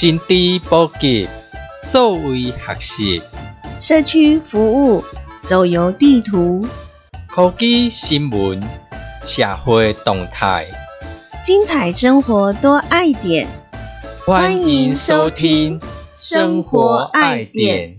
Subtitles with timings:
[0.00, 1.28] 新知普及，
[1.82, 3.22] 数位学习，
[3.76, 5.04] 社区服务，
[5.42, 6.64] 走游地图，
[7.26, 8.62] 科技新闻，
[9.24, 10.66] 社会动态，
[11.42, 13.48] 精彩生活多爱点。
[14.24, 15.80] 欢迎收听
[16.14, 17.94] 《生活爱点》。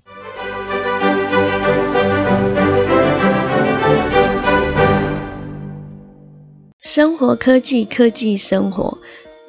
[6.79, 8.98] 生活科技，科技生活。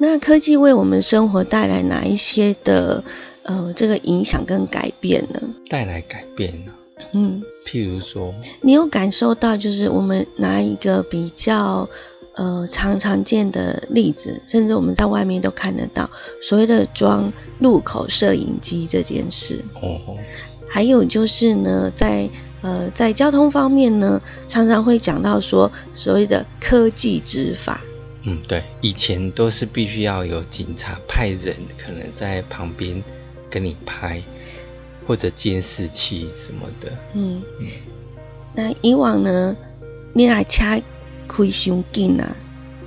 [0.03, 3.03] 那科技为我们生活带来哪一些的
[3.43, 5.39] 呃这个影响跟改变呢？
[5.69, 6.71] 带来改变呢？
[7.13, 11.87] 嗯，譬如说，你有感受到，就是我们拿一个比较
[12.33, 16.09] 呃常常见的例子，甚至我们在外面都看得到
[16.41, 19.63] 所谓的装路口摄影机这件事。
[19.83, 20.17] 哦，
[20.67, 22.27] 还有就是呢，在
[22.61, 27.83] 呃在交通方面呢，常常会讲到说所谓的科技执法。
[28.23, 33.03] 嗯，对，以前都是必须要有警察派人，可能在旁边
[33.49, 34.21] 跟你拍，
[35.05, 36.97] 或者监视器什么的。
[37.15, 37.41] 嗯，
[38.53, 39.57] 那以往呢，
[40.13, 40.63] 你那车
[41.27, 42.35] 开伤紧啊，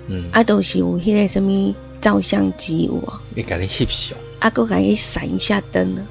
[0.06, 6.06] 嗯，啊都是有迄个什么照相机有啊，你甲你翕相，啊搁甲你闪一下灯啊，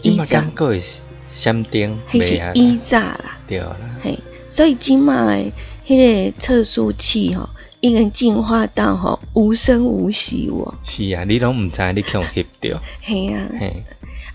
[0.00, 0.82] 今嘛感觉会
[1.26, 5.52] 闪灯，迄是啊，依炸啦，对啦，嘿，所以今嘛的
[5.84, 5.96] 迄
[6.30, 7.48] 个测速器吼，
[7.80, 13.84] 已经进化到吼无声无息哦，是啊，你拢毋知你去用翕着，系啊，嘿，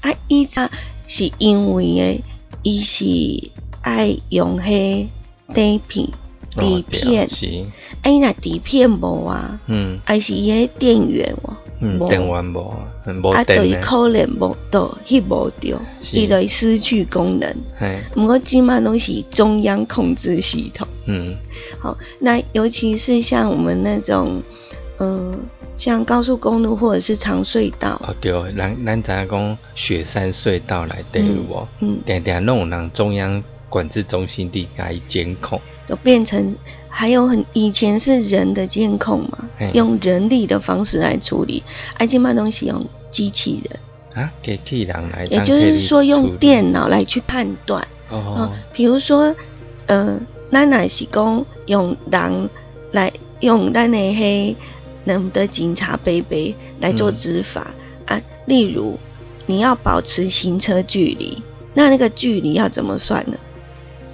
[0.01, 0.69] 啊依炸
[1.07, 2.23] 是因为诶，
[2.63, 3.51] 伊是
[3.81, 5.07] 爱用迄
[5.53, 6.13] 底片哦
[6.55, 7.45] 底片，是，
[8.01, 9.99] 啊伊若底片无啊，嗯。
[10.05, 11.57] 还是伊迄电源哦。
[11.79, 12.07] 嗯，无。
[12.07, 12.73] 电源无，
[13.05, 16.17] 嗯无啊，就伊可能无到翕无着，是。
[16.17, 17.55] 伊就失去功能。
[17.77, 21.37] 嘿，毋过即满拢是中央控制系统，嗯。
[21.79, 24.41] 好，那尤其是像我们那种，
[24.99, 25.37] 嗯、
[25.75, 31.67] 像高速公路或者是长隧道，哦对，咱咱知影讲雪山隧道内底有无？
[31.81, 36.55] 嗯，定定拢有人中央管制中心地来监控，就变成
[36.89, 41.63] 还有很以前是人的监控嘛，用人力的方式来处理，
[41.97, 47.87] 啊，即满东西用机器人，啊，机器人来，也就是说用电脑来去判断。
[48.09, 48.17] 哦。
[48.37, 49.35] 哦，，比如说，
[49.87, 50.21] 呃，
[50.51, 52.49] 咱若是讲用人
[52.91, 54.55] 来用咱的黑
[55.05, 57.73] 咱们的警察贝贝来做嗯执法、
[58.05, 58.97] 啊，例如
[59.47, 61.41] 你要保持行车距离，
[61.73, 63.37] 那那个距离要怎么算呢？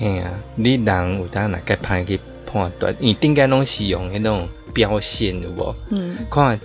[0.02, 5.76] 嘿啊，你人有当若该歹去判断，伊顶间拢是用迄种标线有无？
[5.92, 6.60] 嗯，看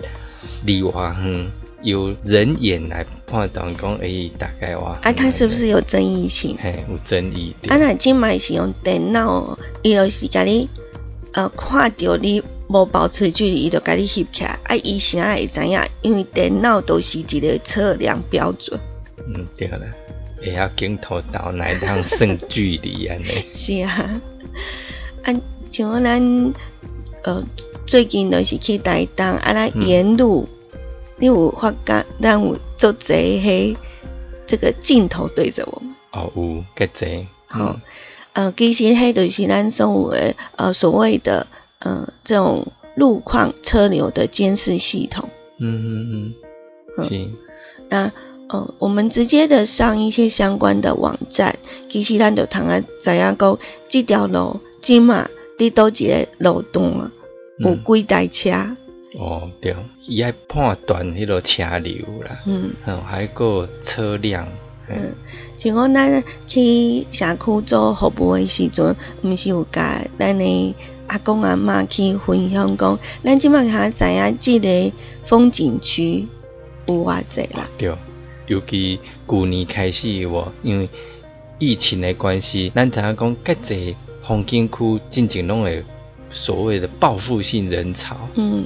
[0.65, 1.51] 离偌远，
[1.83, 6.57] 由人眼来判断讲，诶、大概偌远啊，它是不是有争议性？
[6.59, 7.71] 嘿有争议点？
[7.71, 10.67] 啊，那今买是用电脑，伊就是甲你
[11.33, 15.79] 呃看着你无保持距离，伊就甲你翕起来，啊，伊啥会知影？
[16.01, 18.79] 因为电脑都是一个测量标准。
[19.27, 19.81] 嗯，对啦，
[20.39, 23.25] 会晓镜头导来当算距离安尼。
[23.53, 24.21] 是啊，
[25.23, 26.53] 啊，像咱
[27.23, 27.43] 呃
[27.85, 29.87] 最近就是去台东，啊，咱嗯。
[29.87, 30.47] 沿路、
[31.17, 33.75] 你有发觉咱有做侪迄
[34.45, 37.79] 这个镜头对着我们，哦，有个侪，好、
[38.33, 41.47] 呃，其实迄就是咱所有的呃所谓的
[41.79, 45.29] 呃这种路况车流的监视系统。
[45.59, 46.33] 嗯嗯嗯，
[46.97, 47.09] 嗯。
[47.09, 47.29] 是，
[47.89, 48.11] 那
[48.49, 51.55] 呃，我们直接的上一些相关的网站，
[51.89, 53.59] 其实咱就通啊知影讲，
[53.89, 55.27] 这条路即嘛
[55.57, 57.11] 伫倒一个路段啊，
[57.57, 57.83] 有嗯。
[57.83, 58.51] 几台车，
[59.19, 59.75] 哦对，
[60.07, 64.47] 伊爱判断迄个车流啦，嗯嗯，还有个车辆，
[64.87, 65.15] 嗯嗯，
[65.57, 70.75] 像讲咱去社区做服务的时阵，毋是有甲咱的
[71.07, 74.93] 阿公阿嬷去分享讲，咱即马下知影即个
[75.25, 76.27] 风景区
[76.85, 77.93] 有偌济啦，对，
[78.47, 80.89] 尤其旧年开始有无，因为
[81.59, 85.83] 疫情的关系，咱知影讲，介济风景区进前拢会
[86.29, 88.65] 所谓的报复性人潮，嗯。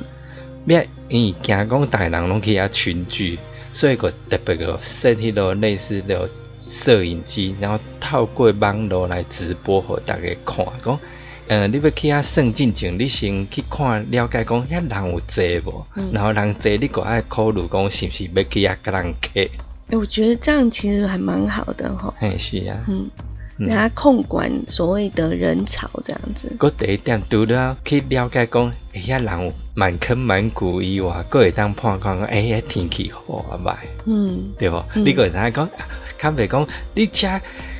[0.66, 0.80] 要
[1.10, 3.40] 因为惊讲逐个人拢去遐群聚，
[3.72, 11.00] 所以个特别个设迄个类似的摄影机，然后透过网络来直播互大家看，讲，
[11.48, 16.12] 呃，你要去遐算进前，你先去看了解讲遐人有济无，嗯。
[16.14, 19.50] 然后人济你个爱考虑讲是毋是要去遐甲人客，欸
[19.98, 23.10] 我觉得这样其实还蛮好的吼，嘿是啊，嗯。
[23.58, 26.52] 嗯让他控管所谓的人潮这样子。
[26.60, 33.76] 我第一点除了去了解讲，哎呀人有满坑满谷以外，佫会当判断讲，哎呀天气好啊歹。
[34.06, 34.84] 嗯对无？
[34.96, 35.70] 嗯你个会知影讲，
[36.18, 37.28] 较袂讲你车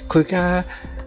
[0.08, 0.64] 开甲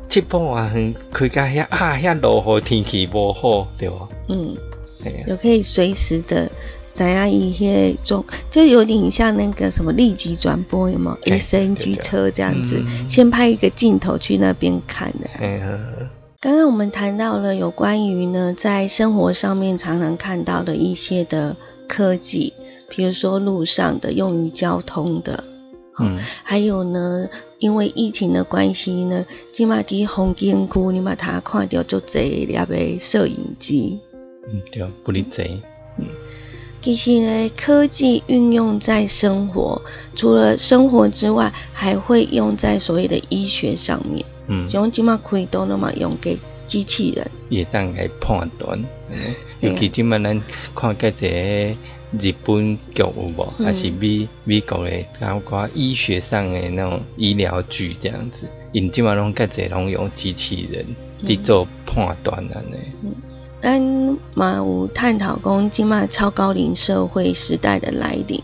[0.08, 4.08] 七八外远，开甲遐啊遐落雨天气无好，对无？
[4.28, 4.56] 嗯，
[5.04, 6.50] 嘿啊，就可以随时的
[6.94, 15.28] 怎样一些中，就有点像那个什么立即转播，有吗哎？SNG 车这样子，嗯先拍一个镜头去那边看的。
[15.34, 15.78] 嘿呵呵
[16.40, 21.56] 刚刚我们谈到了有关于呢，在生活上面常常看到的一些的
[21.88, 22.52] 科技，
[22.88, 25.42] 比如说路上的用于交通的，
[25.98, 34.00] 嗯还有呢，因为疫情的关系呢，今嘛伫红景区你把它看到就这粒的摄影机。
[34.46, 35.62] 嗯，对，不理解。
[36.84, 39.80] 其实呢，科技运用在生活，
[40.14, 44.22] 除了生活之外，还会用在所谓的医学上面。
[44.48, 48.84] 嗯，像今嘛开刀那么用给机器人，也当来判断，
[49.60, 50.42] 尤其即摆咱
[50.74, 51.76] 看个一个
[52.20, 53.64] 日本剧有无，嗯。
[53.64, 60.84] 还是美美国的，包括医学上的那种医疗剧这样子，因即摆拢个一拢用机器人
[61.24, 62.76] 去做判断安尼。
[63.64, 63.80] 咱
[64.34, 68.38] 嘛有探讨讲今嘛超高龄社会时代的来临，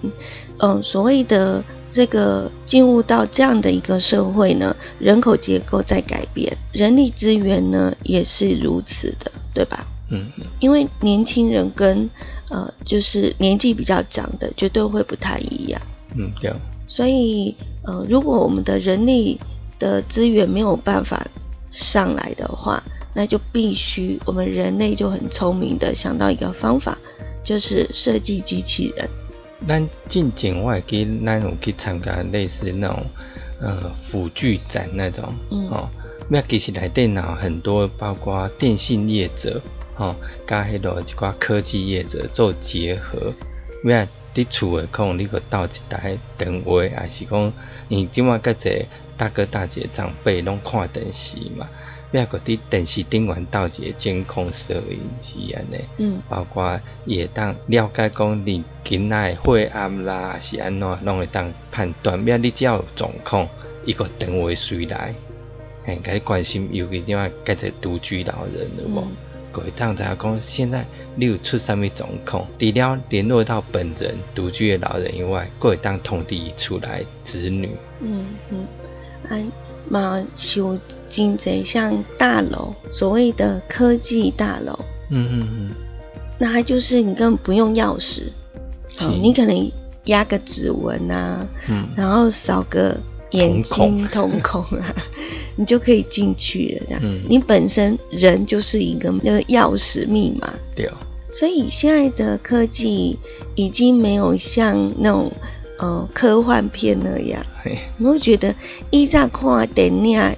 [0.56, 9.86] 嗯，所谓的这个进入到这样的一个社会呢，人口结构在改变，人力资源呢也是如此的，对吧？
[10.08, 10.46] 嗯嗯。
[10.60, 12.08] 因为年轻人跟
[12.48, 15.78] 呃就是年纪比较长的绝对会不太一样，
[16.16, 16.50] 嗯，对，
[16.86, 19.38] 所以呃如果我们的人力
[19.78, 21.26] 的资源没有办法
[21.70, 22.82] 上来的话，
[23.14, 26.98] 那就必须我们人类就很聪明的想到一个方法，
[27.42, 29.08] 就是设计机器人。
[29.68, 33.04] 咱进前我会记，咱有去参加类似那种
[33.60, 35.90] 呃辅具展那种，嗯哦，
[36.28, 39.60] 那其实来电脑很多包括电信业者，
[39.94, 40.16] 吼、
[40.46, 43.34] 甲迄落一寡科技业者做结合，
[43.84, 47.52] 要伫厝诶可能你个斗一台电话，也是讲，
[47.88, 48.86] 因即马甲一个
[49.18, 51.68] 大哥大姐长辈拢看电视嘛，
[52.12, 55.78] 咩个伫电视顶悬倒一个监控摄影机安尼。
[55.98, 62.18] 嗯包括也当了解讲你囡仔的血压啦，是安怎，拢会当判断。
[62.18, 63.48] 免你只要有状况，
[63.84, 65.14] 伊个电话随来，
[65.84, 69.00] 嘿，甲你关心，尤其怎啊甲一个独居老人有无？
[69.00, 69.16] 嗯
[69.52, 70.86] 各位当知影讲，现在
[71.16, 77.68] 你有出啥物状况，除了联络到本人独居的老人以外，各会当通知伊厝内子女。
[78.00, 78.68] 嗯嗯，
[79.28, 79.42] 啊
[79.88, 80.24] 嘛
[80.54, 80.78] 有
[81.10, 84.78] 真侪像大楼，所谓的科技大楼，
[85.10, 85.70] 嗯嗯嗯，
[86.38, 88.28] 那它就是你根本不用钥匙，
[89.00, 89.72] 哦，你可能
[90.04, 91.88] 压个指纹啊，嗯。
[91.96, 92.98] 然后扫个
[93.32, 94.62] 眼睛瞳孔。
[94.78, 94.94] 啊，
[95.56, 96.86] 你就可以进去了。
[96.88, 97.20] 这样，嗯。
[97.28, 100.88] 你本身人就是一个那个钥匙密码，对，
[101.32, 103.18] 所以现在的科技
[103.56, 105.32] 已经没有像那种
[105.78, 108.54] 呃科幻片那样，嘿，你会觉得
[108.90, 110.36] 以前看电影。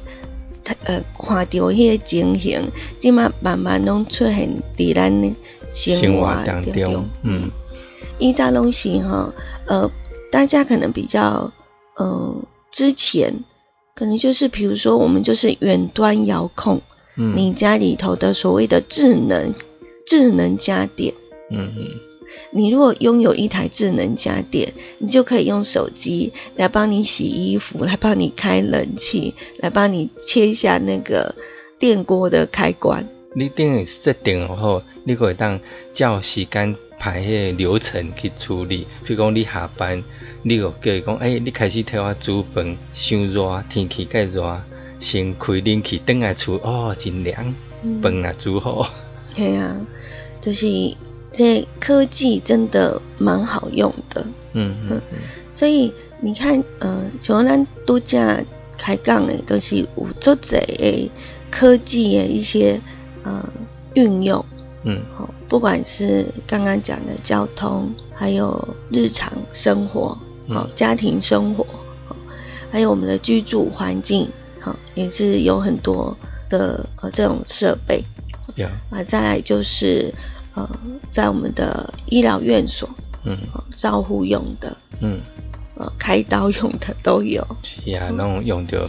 [0.85, 5.35] 呃，看到迄个情形，即马慢慢拢出现伫咱的
[5.71, 7.51] 生生活活当中，嗯。
[8.19, 9.35] 依照东西哈，
[9.67, 9.91] 呃，
[10.31, 11.53] 大家可能比较，
[11.97, 12.37] 呃，
[12.71, 13.43] 之前
[13.95, 16.83] 可能就是比如说我们就是远端遥控
[17.17, 19.55] 嗯，你家里头的所谓的智能
[20.07, 21.15] 智能家电。
[21.51, 21.87] 嗯嗯
[22.51, 31.35] 你如果拥有一台智能家电，你就可以用手机来帮你洗衣服，来帮你开冷气，来帮你切一下那个
[31.79, 33.09] 电锅的开关。
[33.35, 35.59] 你等于设定好，你可以当
[35.93, 38.87] 照时间排迄个流程去处理。
[39.07, 40.05] 譬如讲你下班，
[40.43, 44.61] 你就叫伊讲，诶、你开始替我煮饭，伤热，天气介热，
[44.99, 48.87] 先开冷气，等下厝哦真凉，嗯饭也煮好。
[49.35, 49.81] 对啊，
[50.43, 50.67] 就是
[51.33, 54.25] 这科技真的蛮好用的。
[54.53, 55.19] 嗯嗯嗯。
[55.53, 58.45] 所以你看，呃，像咱度假
[58.79, 59.87] 开讲的，都是有
[60.21, 61.11] 足侪的
[61.51, 62.81] 科技的一些
[63.23, 63.49] 呃
[63.95, 64.45] 运用，
[64.85, 65.03] 嗯。
[65.19, 71.65] 哦，不管是刚刚讲的交通，还有日常生活，哦嗯，家庭生活，
[72.09, 72.17] 哦，
[72.71, 76.17] 还有我们的居住环境，好、也是有很多
[76.49, 78.05] 的呃这种设备。
[78.57, 79.03] 对，啊。
[79.07, 80.15] 再来就是
[80.55, 80.69] 呃，
[81.11, 82.89] 在我们的医疗院所，
[83.25, 84.77] 嗯哦，照护用的。
[85.01, 85.21] 嗯，
[85.77, 87.47] 呃，开刀用的都有。
[87.63, 88.89] 是啊，拢用着，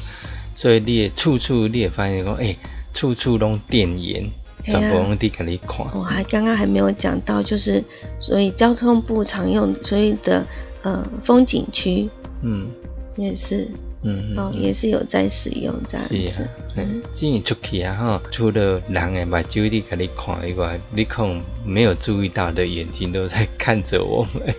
[0.56, 2.56] 所以你也处处你也发现讲，哎、
[2.94, 4.30] 处处拢电源，
[4.66, 5.86] 嘿啊全部拢伫甲你看。
[5.94, 7.84] 我还刚刚还没有讲到，就是
[8.20, 10.46] 所以交通部常用所以的
[10.82, 12.10] 呃风景区
[12.42, 12.70] 嗯
[13.16, 13.68] 也是
[14.04, 24.54] 嗯嗯哦，嗯也是有在使用这样是子啊。，嗯，只要出去啊吼，除了人的目睭伫甲你看以外，你可能没有注意到的眼睛都在看着我们。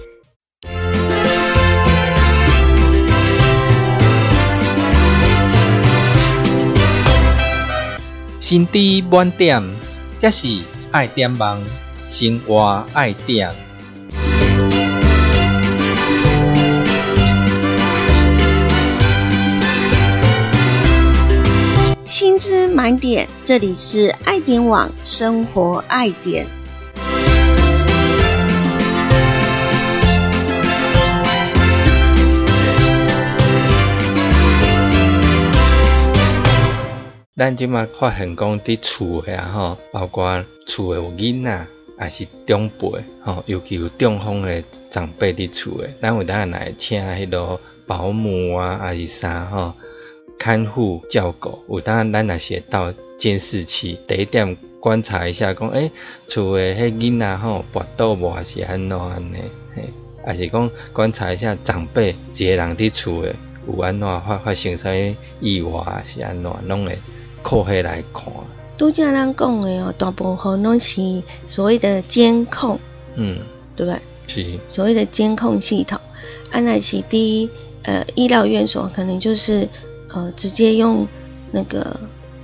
[8.41, 8.79] 心知
[9.11, 9.63] 满点，
[10.19, 10.49] 这是
[10.91, 11.63] 爱点梦，
[12.07, 13.64] 生活爱点。
[22.37, 26.45] 新知满点，这里是爱点网生活爱点。
[37.37, 42.89] 咱即马发现讲伫厝诶啊吼，包括厝诶有囡仔，还是长辈
[43.23, 49.75] 吼，尤其有中风诶长辈伫厝诶，咱有当来请迄落保姆啊，还是啥吼，
[50.45, 55.91] 看护照顾，有当咱若是会到监视器，第一点观察一下，讲诶，
[56.27, 59.39] 厝诶迄囡仔吼，跋倒无还是安怎安尼，
[59.75, 59.91] 嘿，
[60.27, 63.35] 也是讲观察一下长辈一个人伫厝诶，
[63.67, 64.91] 有安怎发发生啥
[65.41, 66.99] 意外还是安怎，拢会。
[67.43, 68.31] 靠下来看，
[68.77, 72.79] 拄则咱讲的哦，大部分拢是所谓的监控，
[73.17, 73.39] 嗯，
[73.75, 73.99] 对吧？
[74.27, 75.99] 是所谓的监控系统。
[76.51, 77.49] 安奈西第
[77.85, 79.71] 呃医疗院所可能就是
[80.11, 81.07] 呃直接用
[81.53, 82.01] 那个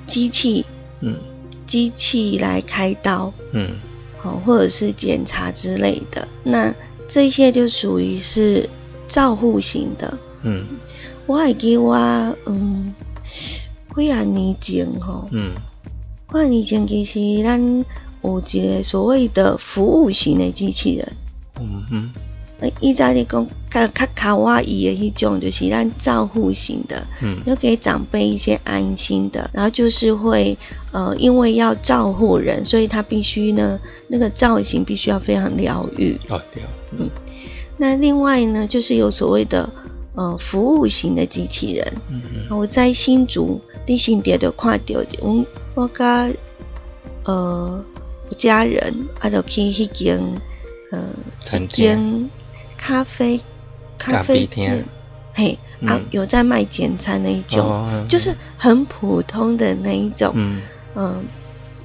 [0.07, 0.64] 机器，
[1.00, 1.19] 嗯，
[1.67, 3.79] 机器来开刀，嗯，
[4.23, 6.29] 哦，或者是检查之类的。
[6.43, 6.75] 那
[7.09, 8.69] 这些就属于是
[9.09, 10.67] 照护型的，嗯，
[11.26, 11.95] 我还给我
[12.47, 12.95] 嗯。
[13.93, 15.52] 几啊年前吼，嗯，
[16.33, 17.85] 几啊年前其实咱
[18.23, 21.12] 有一个所谓的服务型的机器人，
[21.59, 22.12] 嗯哼，
[22.61, 30.57] 诶，以前你讲较较卡哇伊的迄种，就是咱照护型的，嗯，就给长辈一些安心的，然后就是会
[30.93, 36.62] 呃，因为要照护人，所以他必须呢，那个造型必须要非常疗愈，哦对，
[36.93, 37.11] 嗯，
[37.79, 39.71] 那另外呢，就是有所谓的。
[40.12, 41.87] 呃，服务型的机器人，
[42.50, 46.29] 我在新竹立新店就看到，我我甲
[47.25, 47.83] 呃
[48.37, 50.21] 家人啊，就去迄间
[50.90, 51.00] 呃
[51.61, 52.29] 一间
[52.80, 53.40] 咖啡
[53.99, 54.87] 咖啡店，
[55.34, 60.32] 嘿啊，有在卖简餐那一种，就是很普通的那一种，
[60.94, 61.25] 嗯，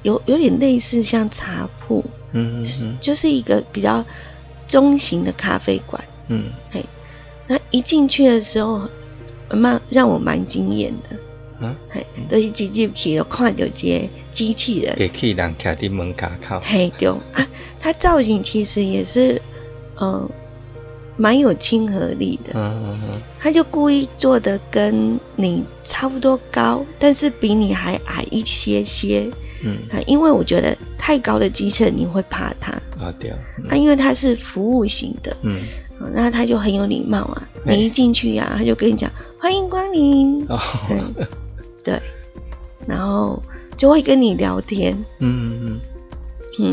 [0.02, 2.64] 有有点类似像茶铺，嗯
[2.98, 4.06] 就是一个比较
[4.66, 6.82] 中型的咖啡馆，嗯，嘿。
[7.46, 8.88] 那一进去的时候，
[9.50, 11.16] 蛮让我蛮惊艳的。
[11.60, 16.60] 嗯，嘿，都是直接去看到这机器人，机器人徛伫门口口。
[16.64, 17.46] 嘿，对啊，
[17.78, 19.40] 它造型其实也是，
[19.94, 20.28] 呃，
[21.16, 22.52] 蛮有亲和力的。
[22.54, 23.22] 嗯嗯嗯。
[23.38, 29.30] 他就故意做的跟你差不多高，但是比你还矮一些些。
[29.64, 29.78] 嗯。
[29.90, 32.72] 啊，因为我觉得太高的机器人你会怕它。
[32.98, 33.30] 啊，对。
[33.30, 35.36] 啊，因为它是服务型的。
[35.42, 35.60] 嗯。
[36.12, 41.24] 那他就很有礼貌啊，你一进去呀，他就跟你讲欢迎光临，对
[41.82, 42.00] 对，
[42.86, 43.42] 然后
[43.78, 45.80] 就会跟你聊天，嗯嗯嗯，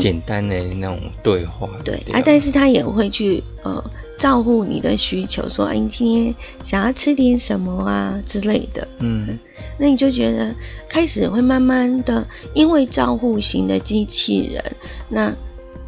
[0.00, 9.38] 简单的那种对话，对啊，但是他也会去呃照顾你的需求，说哎，你今天想要吃点什么啊之类的，嗯，
[9.78, 10.54] 那你就觉得
[10.88, 14.76] 开始会慢慢的，因为照护型的机器人，
[15.08, 15.34] 那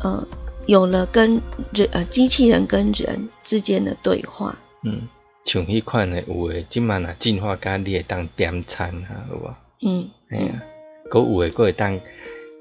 [0.01, 0.27] 呃。
[0.67, 1.41] 有了跟
[1.73, 5.03] 人呃机器人跟人之间的对话，嗯，
[5.45, 9.55] 像迄款的有诶，即满啊进化甲你会当点餐啊，有无？
[9.87, 10.65] 嗯，哎呀，
[11.09, 12.01] 佮有诶，佮会当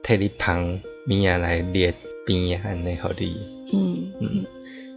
[0.03, 1.93] 替你旁面啊来列
[2.25, 3.37] 边啊安尼互你，
[3.71, 4.45] 嗯嗯，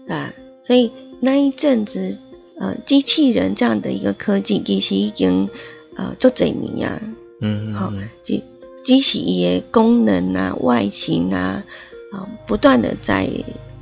[0.08, 2.18] 啊，所以那一阵子
[2.58, 5.48] 呃机器人这样的一个科技其实已经
[5.96, 7.00] 呃足侪年啊，
[7.40, 8.42] 嗯，好，机
[8.84, 11.64] 机器伊诶功能啊外形啊。
[12.10, 13.28] 啊，不断的在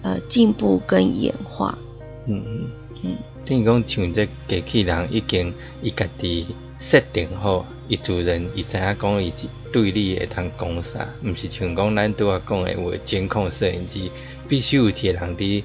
[0.02, 1.78] 呃进步跟演化。
[2.26, 2.70] 嗯嗯。
[3.04, 6.44] 嗯，等于讲像这机器人已经伊家己
[6.76, 9.32] 设定好，伊主人伊知影讲伊
[9.72, 14.10] 对你会通讲啥，毋是像讲咱拄啊讲诶话监控摄影机，
[14.48, 15.62] 必须有一个人伫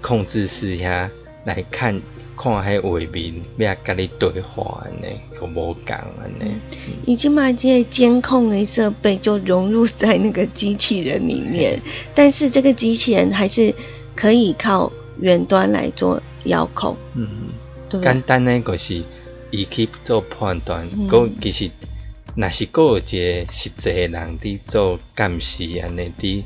[0.00, 1.10] 控制室遐
[1.44, 2.00] 来看。
[2.34, 6.60] 看迄画面，要甲你对话安尼，都无共安尼。
[7.06, 11.78] 已经把这些监控诶设备就融入在那个机器人里面，
[12.14, 13.72] 但是这个机器人还是
[14.16, 16.96] 可以靠远端来做遥控。
[17.14, 17.28] 嗯
[17.90, 19.04] 嗯，简单诶就是
[19.52, 21.70] 伊去做判断，讲其实
[22.34, 23.06] 若是个有一个
[23.48, 26.42] 实际诶人伫做监视安尼伫。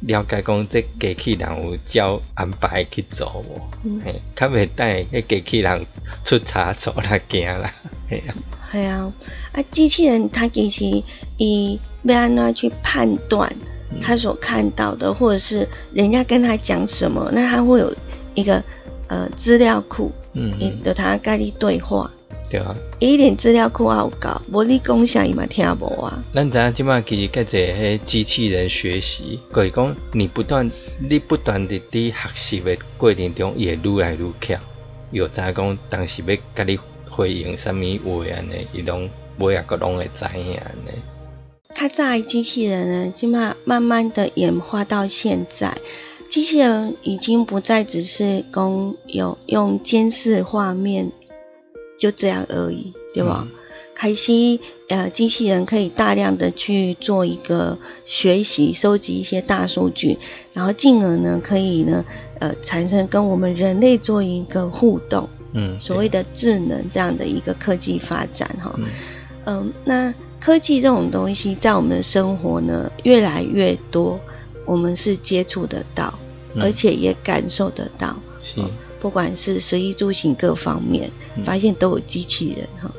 [0.00, 3.98] 了解讲，即机器人有照安排去做无？
[4.04, 5.86] 嘿，较袂等迄机器人
[6.22, 7.72] 出差错啦，惊啦，
[8.08, 8.34] 嘿啊。
[8.70, 9.12] 系啊，
[9.52, 11.02] 啊，机器人它其实
[11.38, 13.56] 伊要安怎去判断
[14.02, 17.96] 他所看到的，或者是人家跟他讲什么，那他会有
[18.34, 18.62] 一个
[19.08, 22.12] 呃资料库，嗯，有他跟你对话。
[22.48, 26.22] 对啊，一点资料库也有够，无你讲啥伊嘛听无啊。
[26.32, 34.60] 咱知影即摆其实甲这迄机器人学习，就是讲你不断你不断的伫学习的过程中，伊会愈来愈强。
[35.10, 36.78] 有知影讲当时要甲你
[37.10, 40.92] 回应啥物话安尼，伊拢每一个拢会知影呢。
[41.74, 45.76] 它在机器人呢，起码慢慢的演化到现在，
[46.28, 51.12] 机器人已经不再只是供有用监视画面
[51.96, 53.46] 就这样而已，对吧？
[53.94, 60.18] 开始呃，机器人可以大量的去做一个学习，收集一些大数据，
[60.52, 62.04] 然后进而呢，可以呢，
[62.38, 68.78] 呃，产生跟我们人类做一个互动，嗯，所谓的智能这样的一个科技发展哈，
[69.46, 74.20] 嗯，那科技这种东西在我们的生活呢越来越多，
[74.66, 76.18] 我们是接触得到，
[76.60, 78.60] 而且也感受得到，是，
[79.06, 81.12] 不管是食衣住行各方面，
[81.44, 82.92] 发现都有机器人哈，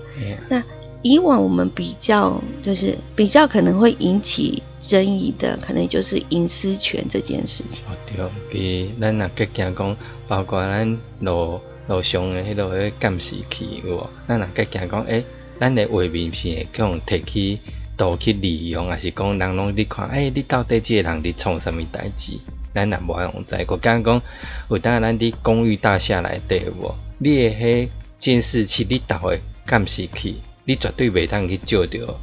[0.48, 0.64] 那。
[1.04, 7.84] 以往我们比较就是比较可能会引起争议的，可能就是隐私权这件事情。
[7.88, 9.98] 哦，对，给咱若计惊讲，
[10.28, 14.10] 包括咱路路上的迄个监视器，有无？
[14.28, 15.24] 咱若计惊讲，诶，
[15.60, 17.60] 咱的画面是会用摕去
[17.96, 20.10] 倒去利用，还是讲人拢伫看？
[20.10, 22.40] 诶，你到底即个人伫创啥物代志？
[22.78, 23.66] 咱也无用知。
[23.68, 24.22] 我刚讲，
[24.70, 26.94] 有当咱伫公寓大厦内底无？
[27.18, 30.42] 你诶迄监视器，你倒诶监视器。
[30.66, 32.20] 你绝对袂当去照着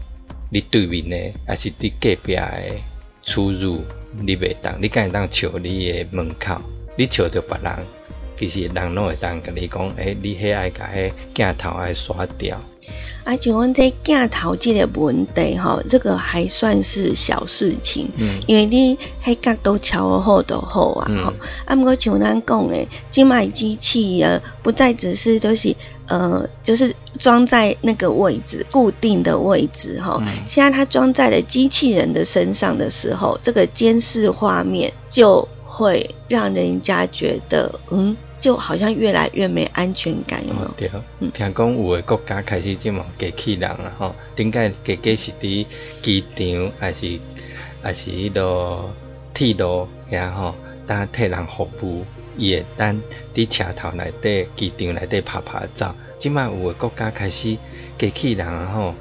[0.50, 2.62] 你对面的，还是你隔壁的
[3.22, 3.82] 出入，
[4.20, 4.80] 你袂当。
[4.80, 6.60] 你敢会当笑你的门口？
[6.96, 7.86] 你笑着别人，
[8.36, 12.62] 其实人拢会当甲你讲，诶，你迄爱甲迄镜头爱刷掉。
[13.24, 21.32] 啊，像阮这镜头这个问题吼，这个还算是小事情，嗯，因为你迄角度调好就好啊，吼。
[21.64, 25.74] 啊，毋过像咱讲诶，即卖机器啊，不再只是就是
[26.06, 30.22] 呃，就是装在那个位置固定的位置哈。
[30.46, 38.16] 现在它装在了机器人的身上的时候，这个监视画面就会让人家觉得，嗯。
[38.36, 40.68] 就好像越来越没安全感，有没有？
[40.76, 40.90] 对，
[41.30, 45.66] 听讲有的国家开始即么机器人啊，吼，顶解机器是伫
[46.02, 47.18] 机场还是
[47.80, 48.90] 还是迄个
[49.32, 52.04] 铁路遐吼，当替人服务，
[52.36, 53.00] 伊会当
[53.32, 55.94] 伫车头内底机场内底拍拍照。
[56.18, 57.56] 即卖有的国家开始
[57.96, 58.94] 机器人啊，吼，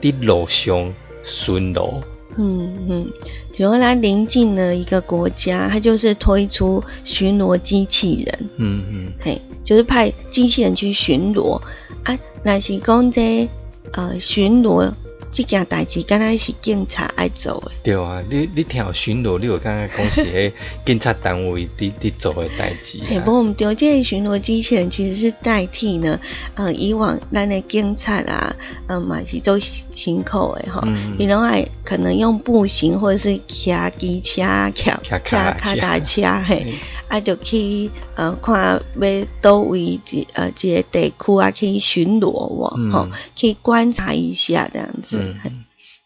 [0.00, 2.02] 伫路上巡逻。
[2.36, 3.12] 嗯嗯，
[3.52, 8.50] 就后来临近了一个国家，它就是推出巡逻机器人。
[8.56, 11.60] 嗯嗯，嘿，就是派机器人去巡逻
[12.04, 13.48] 啊，那是讲这
[13.92, 14.92] 呃巡逻。
[15.36, 17.76] 这件代志，敢若是警察爱做诶。
[17.82, 20.52] 对啊，你你听巡逻，你有刚刚讲是迄
[20.86, 22.98] 警察单位伫伫做诶代志。
[23.06, 26.18] 嘿，不，毋对，这个巡逻机器人其实是代替呢，
[26.54, 30.80] 呃，以往咱诶警察啊，嗯，嘛是做辛苦诶吼，
[31.18, 34.42] 伊拢爱可能用步行或者是骑机车、
[34.74, 36.72] 骑骑卡达车，嘿。
[37.08, 45.34] 啊，就去呃看要倒位一呃一个地区啊，去巡逻哦，吼，去观察一下这样子。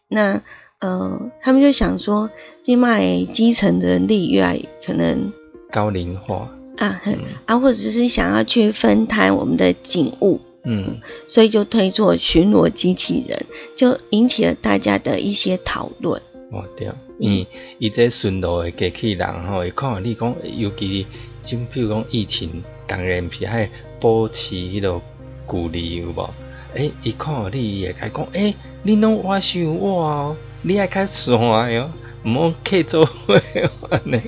[0.09, 0.43] 那
[0.81, 2.31] 呃，他们就想说，
[2.63, 5.33] 今麦基层的人力越来可能
[5.71, 6.49] 高龄化。
[6.79, 7.01] 啊，
[7.45, 13.45] 啊，或者是想要去分摊我们的警务，嗯，所以就推出巡逻机器人，
[13.77, 16.23] 就引起了大家的一些讨论。
[16.51, 17.47] 哦，对，伊
[17.79, 21.07] 伊这巡逻的机器人吼，伊看你讲，尤其，
[21.43, 25.01] 就比如讲疫情，当然是还保持迄个
[25.49, 26.35] 距离有无？
[26.75, 31.91] 诶，伊看你也该讲，诶，你拢我想我哦，你爱较散哦，
[32.25, 33.41] 毋好客做伙
[33.89, 34.21] 安尼。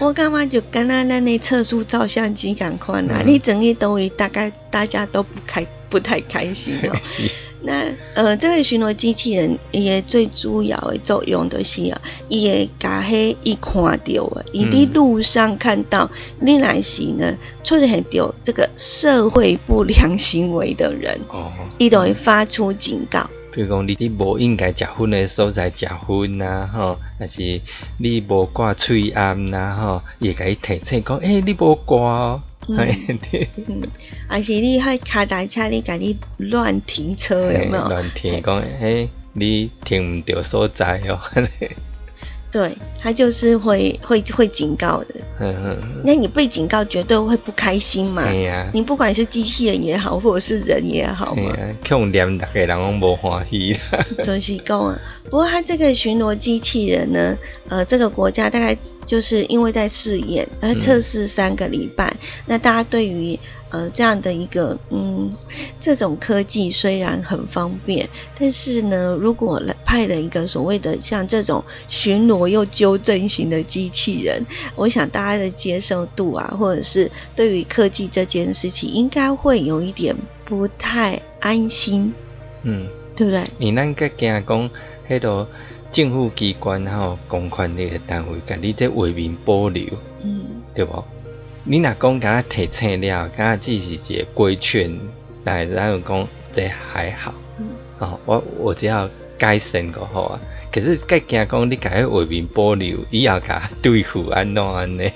[0.00, 6.96] 我感觉就跟咱咱的测速照相机共款啦，你整个都会大概大家都不开不太开心哦。
[7.62, 7.72] 那
[8.14, 16.08] 呃，这个巡逻机器人也最主要的作用就是啊，也甲迄一看到啊，伊伫路上看到
[16.40, 23.28] 你来时呢，出现着这个社会不良行为的人，哦，伊都会发出警告。
[23.50, 27.60] 比如讲，你你无应该食薰的所在食薰呐，吼，还是
[27.98, 32.42] 你无挂喙安呐，吼，也甲伊提醒讲，诶，你无挂哦。
[32.68, 33.88] 嗯，
[34.28, 37.88] 而且你还卡大车，你家己乱停车有没有？
[37.88, 41.20] 乱停，讲诶，你停唔到所在哦。
[42.50, 45.14] 对，他就是会会会警告的。
[46.02, 48.24] 那你被警告，绝对会不开心嘛？
[48.24, 48.68] 对呀。
[48.74, 51.54] 你不管是机器人也好，或者是人也好嘛。
[51.54, 51.76] 对呀。
[51.90, 53.76] 用念大家人拢无欢喜。
[54.24, 57.38] 就是讲啊，不过他这个巡逻机器人呢，
[57.68, 62.16] 呃，这个国家大概就是因为在试验，呃，测试三个礼拜，
[62.46, 63.38] 那大家对于。
[63.68, 65.28] 呃，这样的一个嗯，
[65.80, 82.14] 这种科技虽然很方便，但是呢，如果派了一个所谓的像这种巡逻又纠正型的机器人，我想大家的接受度啊，或者是对于科技这件事情，应该会有一点不太安心。
[82.62, 83.44] 嗯，对不对？
[83.58, 84.70] 你咱个惊讲，
[85.08, 85.48] 迄个
[85.90, 89.84] 政府机关吼公权力的单位，甲你这画面保留，
[90.22, 91.04] 嗯对无？
[91.64, 94.98] 你若讲甲他提醒了，甲他只是一个规劝，
[95.44, 97.34] 来咱有讲这还好。
[97.58, 100.40] 嗯哦，我我只要改善就好啊。
[100.76, 105.10] 可是计惊讲你甲迄画面保留，以后甲对付安怎安尼？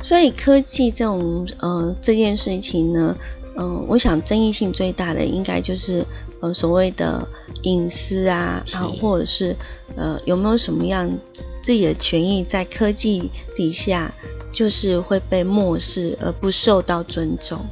[0.00, 3.16] 所以科技这种呃这件事情呢，
[3.56, 6.06] 嗯、我想争议性最大的应该就是
[6.38, 7.26] 呃所谓的
[7.62, 9.56] 隐私啊，是然后或者是
[9.96, 14.14] 呃有没有什么样自自己的权益在科技底下
[14.52, 17.66] 就是会被漠视而不受到尊重。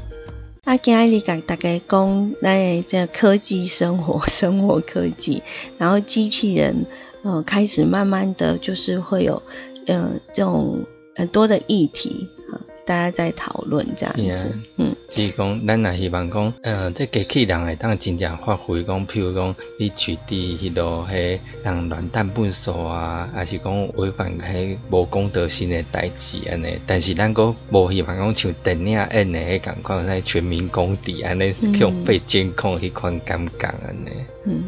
[0.65, 5.43] 啊，今日甲大家讲，咱的这个科技生活，生活科技，
[5.79, 6.87] 然后机器人，
[7.23, 9.43] 呃，开始慢慢的就是会有，
[9.87, 26.81] 呃，这种很多的议题，啊、大家在讨论这样子，嗯只是讲，咱也希望讲，嗯，这机器人会当真正发挥讲，譬如讲，你取缔迄落迄人乱弹粪扫啊，还是讲违反迄无公德心的代志安尼。
[26.87, 34.11] 但是咱个无希望讲像电影演的迄感觉，那全民公敌安尼，去用被监控迄款感觉安尼。
[34.47, 34.65] 嗯，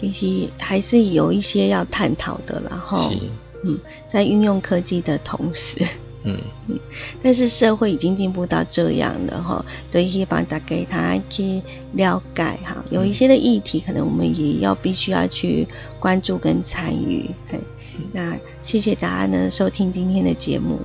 [0.00, 3.12] 其实还是有一些要探讨的然后，
[3.64, 5.84] 嗯，在运用科技的同时。
[6.24, 6.78] 嗯 嗯，
[7.22, 15.68] 但是社会已经进步到这样了哈，所以希望大家他去了解哈，有一些的议题可能我们也要必须要去
[16.00, 17.30] 关注跟参与。
[17.48, 17.60] 对，
[18.12, 20.80] 那谢谢大家呢收听今天的节目。